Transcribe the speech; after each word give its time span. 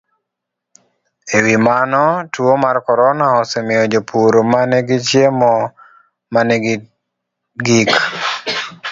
E 1.35 1.37
wi 1.45 1.55
mano, 1.67 2.03
tuo 2.33 2.53
mar 2.63 2.77
corona 2.87 3.25
osemiyo 3.41 3.83
jopur 3.91 4.33
ma 4.51 4.61
nigi 4.71 4.97
chiemo 5.07 5.53
ma 6.33 6.41
nigi 6.49 6.75
gik 7.65 7.89